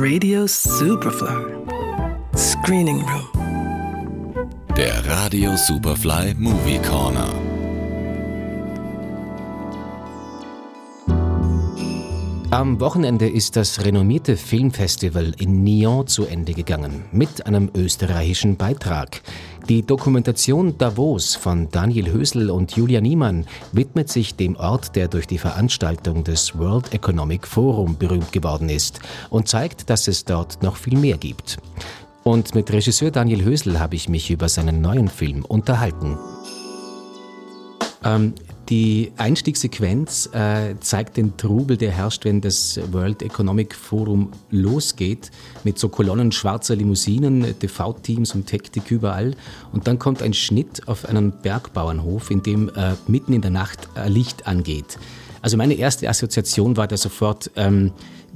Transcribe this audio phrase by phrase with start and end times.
[0.00, 1.54] Radio Superfly.
[2.36, 4.50] Screening Room.
[4.76, 7.43] Der Radio Superfly Movie Corner.
[12.54, 19.22] Am Wochenende ist das renommierte Filmfestival in Nyon zu Ende gegangen mit einem österreichischen Beitrag.
[19.68, 25.26] Die Dokumentation Davos von Daniel Hösel und Julia Niemann widmet sich dem Ort, der durch
[25.26, 29.00] die Veranstaltung des World Economic Forum berühmt geworden ist
[29.30, 31.58] und zeigt, dass es dort noch viel mehr gibt.
[32.22, 36.16] Und mit Regisseur Daniel Hösel habe ich mich über seinen neuen Film unterhalten.
[38.04, 38.34] Ähm,
[38.68, 45.30] die Einstiegssequenz äh, zeigt den Trubel, der herrscht, wenn das World Economic Forum losgeht,
[45.64, 49.34] mit so Kolonnen schwarzer Limousinen, TV-Teams und Hektik überall.
[49.72, 53.88] Und dann kommt ein Schnitt auf einen Bergbauernhof, in dem äh, mitten in der Nacht
[53.96, 54.98] äh, Licht angeht.
[55.42, 57.92] Also meine erste Assoziation war da sofort ähm,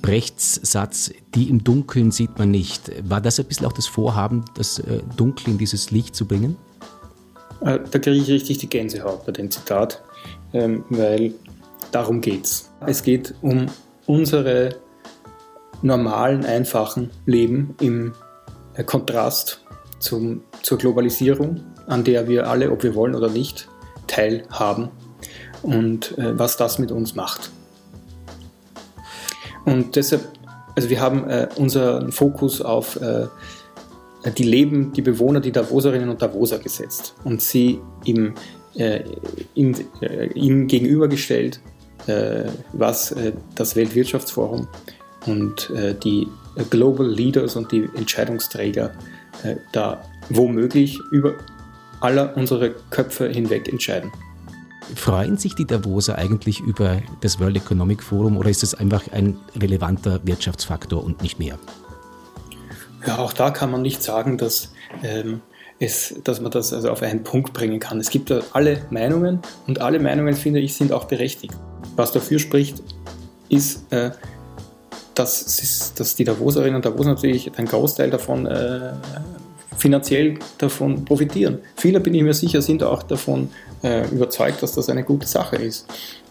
[0.00, 2.92] Brechts Satz, die im Dunkeln sieht man nicht.
[3.08, 6.56] War das ein bisschen auch das Vorhaben, das äh, Dunkel in dieses Licht zu bringen?
[7.64, 10.02] Äh, da kriege ich richtig die Gänsehaut bei dem Zitat,
[10.52, 11.34] ähm, weil
[11.92, 12.70] darum geht's.
[12.86, 13.66] Es geht um
[14.06, 14.76] unsere
[15.82, 18.12] normalen, einfachen Leben im
[18.74, 19.62] äh, Kontrast
[19.98, 23.68] zum, zur Globalisierung, an der wir alle, ob wir wollen oder nicht,
[24.08, 24.88] teilhaben
[25.62, 27.50] und äh, was das mit uns macht.
[29.64, 30.22] Und deshalb,
[30.74, 32.98] also wir haben unseren Fokus auf
[34.30, 38.34] die Leben, die Bewohner, die Davoserinnen und Davoser gesetzt und sie ihm,
[38.74, 39.00] äh,
[39.54, 41.60] ihm, äh, ihm gegenübergestellt,
[42.06, 44.68] äh, was äh, das Weltwirtschaftsforum
[45.26, 46.28] und äh, die
[46.70, 48.92] Global Leaders und die Entscheidungsträger
[49.42, 51.34] äh, da womöglich über
[52.00, 54.10] aller unsere Köpfe hinweg entscheiden.
[54.94, 59.38] Freuen sich die Davoser eigentlich über das World Economic Forum oder ist es einfach ein
[59.56, 61.58] relevanter Wirtschaftsfaktor und nicht mehr?
[63.06, 64.72] Ja, auch da kann man nicht sagen, dass,
[65.02, 65.40] ähm,
[65.78, 67.98] es, dass man das also auf einen Punkt bringen kann.
[67.98, 71.54] Es gibt da alle Meinungen und alle Meinungen, finde ich, sind auch berechtigt.
[71.96, 72.82] Was dafür spricht,
[73.48, 74.12] ist, äh,
[75.14, 78.92] dass, dass die Davoserinnen und Davoser natürlich einen Großteil davon äh,
[79.76, 81.58] finanziell davon profitieren.
[81.76, 83.50] Viele, bin ich mir sicher, sind auch davon
[83.82, 85.86] äh, überzeugt, dass das eine gute Sache ist.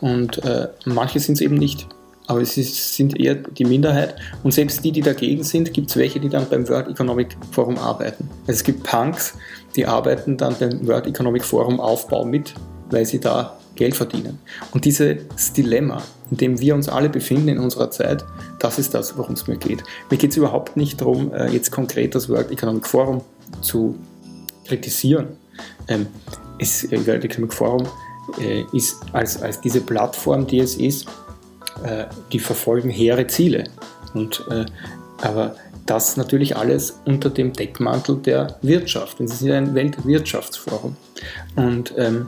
[0.00, 1.86] Und äh, manche sind es eben nicht.
[2.26, 4.16] Aber es ist, sind eher die Minderheit.
[4.42, 7.78] Und selbst die, die dagegen sind, gibt es welche, die dann beim World Economic Forum
[7.78, 8.28] arbeiten.
[8.42, 9.34] Also es gibt Punks,
[9.76, 12.54] die arbeiten dann beim World Economic Forum Aufbau mit,
[12.90, 14.38] weil sie da Geld verdienen.
[14.72, 18.24] Und dieses Dilemma, in dem wir uns alle befinden in unserer Zeit,
[18.58, 19.84] das ist das, worum es mir geht.
[20.10, 23.20] Mir geht es überhaupt nicht darum, äh, jetzt konkret das World Economic Forum
[23.60, 23.96] zu
[24.66, 25.28] kritisieren.
[25.88, 26.06] Ähm,
[26.58, 27.86] das äh, World Economic Forum
[28.40, 31.06] äh, ist als, als diese Plattform, die es ist,
[32.32, 33.64] die verfolgen hehre Ziele.
[34.14, 34.44] Und,
[35.22, 35.54] aber
[35.86, 39.20] das natürlich alles unter dem Deckmantel der Wirtschaft.
[39.20, 40.96] Es ist ein Weltwirtschaftsforum.
[41.54, 42.26] Und ähm,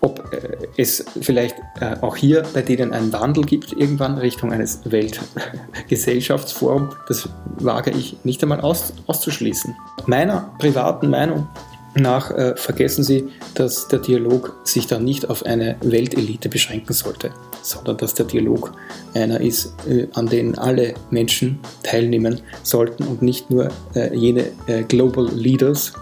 [0.00, 4.80] ob äh, es vielleicht äh, auch hier bei denen einen Wandel gibt, irgendwann Richtung eines
[4.84, 9.74] Weltgesellschaftsforums, das wage ich nicht einmal aus, auszuschließen.
[10.06, 11.48] Meiner privaten Meinung
[11.94, 17.30] nach äh, vergessen Sie, dass der Dialog sich dann nicht auf eine Weltelite beschränken sollte,
[17.62, 18.72] sondern dass der Dialog
[19.14, 24.82] einer ist, äh, an den alle Menschen teilnehmen sollten und nicht nur äh, jene äh,
[24.82, 25.92] Global Leaders,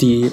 [0.00, 0.28] die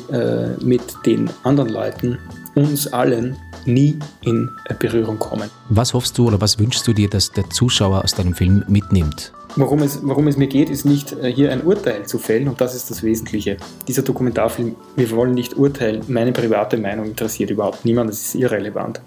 [0.59, 2.17] mit den anderen Leuten
[2.55, 4.49] uns allen nie in
[4.79, 5.51] Berührung kommen.
[5.69, 9.31] Was hoffst du oder was wünschst du dir, dass der Zuschauer aus deinem Film mitnimmt?
[9.55, 12.61] Worum es, worum es mir geht, ist nicht äh, hier ein Urteil zu fällen und
[12.61, 13.57] das ist das Wesentliche.
[13.87, 19.01] Dieser Dokumentarfilm, wir wollen nicht urteilen, meine private Meinung interessiert überhaupt niemand, das ist irrelevant.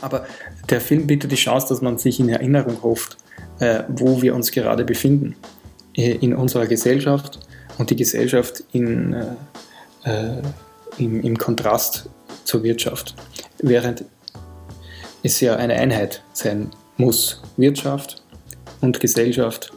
[0.00, 0.26] Aber
[0.68, 3.16] der Film bietet die Chance, dass man sich in Erinnerung ruft,
[3.60, 5.36] äh, wo wir uns gerade befinden
[5.96, 7.38] äh, in unserer Gesellschaft
[7.78, 9.16] und die Gesellschaft in,
[10.96, 12.08] im, im Kontrast
[12.44, 13.16] zur Wirtschaft.
[13.60, 14.04] Während
[15.24, 17.42] es ja eine Einheit sein muss.
[17.56, 18.22] Wirtschaft
[18.84, 19.72] und Gesellschaft.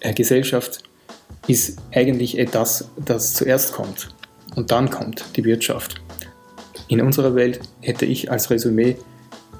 [0.00, 0.80] Äh, Gesellschaft
[1.46, 4.08] ist eigentlich etwas, das zuerst kommt.
[4.54, 6.00] Und dann kommt die Wirtschaft.
[6.88, 8.96] In unserer Welt hätte ich als Resümee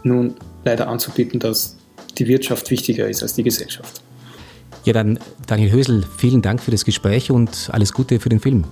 [0.02, 1.76] nun leider anzubieten, dass
[2.19, 4.02] die Wirtschaft wichtiger ist als die Gesellschaft.
[4.85, 8.64] Ja, dann Daniel Hösel, vielen Dank für das Gespräch und alles Gute für den Film.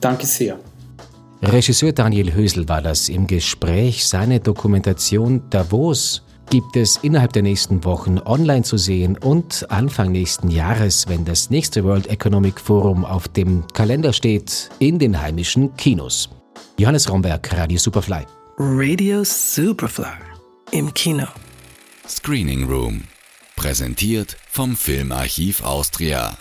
[0.00, 0.58] Danke sehr.
[1.40, 4.06] Regisseur Daniel Hösel war das im Gespräch.
[4.06, 10.50] Seine Dokumentation Davos gibt es innerhalb der nächsten Wochen online zu sehen und Anfang nächsten
[10.50, 16.28] Jahres, wenn das nächste World Economic Forum auf dem Kalender steht, in den heimischen Kinos.
[16.78, 18.26] Johannes Romberg, Radio Superfly.
[18.58, 20.06] Radio Superfly
[20.72, 21.26] im Kino.
[22.06, 23.02] Screening Room
[23.56, 26.36] Präsentiert vom Filmarchiv Austria.